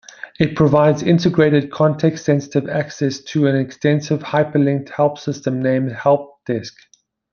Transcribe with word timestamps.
It 0.39 0.55
provides 0.55 1.03
integrated, 1.03 1.69
context-sensitive 1.71 2.67
access 2.67 3.19
to 3.25 3.45
an 3.45 3.55
extensive 3.55 4.23
hyper-linked 4.23 4.89
help 4.89 5.19
system 5.19 5.61
named 5.61 5.91
"Help 5.91 6.43
Desk". 6.47 6.75